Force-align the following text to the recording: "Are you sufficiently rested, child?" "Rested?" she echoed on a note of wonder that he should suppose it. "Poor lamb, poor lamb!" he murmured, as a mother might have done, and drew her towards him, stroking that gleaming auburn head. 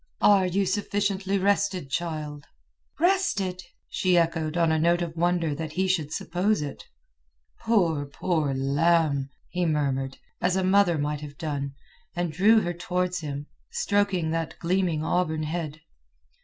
"Are 0.23 0.47
you 0.47 0.65
sufficiently 0.65 1.37
rested, 1.37 1.91
child?" 1.91 2.45
"Rested?" 2.99 3.61
she 3.87 4.17
echoed 4.17 4.57
on 4.57 4.71
a 4.71 4.79
note 4.79 5.03
of 5.03 5.15
wonder 5.15 5.53
that 5.53 5.73
he 5.73 5.87
should 5.87 6.11
suppose 6.11 6.63
it. 6.63 6.83
"Poor 7.59 7.97
lamb, 7.99 8.09
poor 8.11 8.51
lamb!" 8.55 9.29
he 9.51 9.63
murmured, 9.67 10.17
as 10.41 10.55
a 10.55 10.63
mother 10.63 10.97
might 10.97 11.21
have 11.21 11.37
done, 11.37 11.75
and 12.15 12.31
drew 12.33 12.61
her 12.61 12.73
towards 12.73 13.19
him, 13.19 13.45
stroking 13.69 14.31
that 14.31 14.57
gleaming 14.57 15.03
auburn 15.03 15.43
head. 15.43 15.81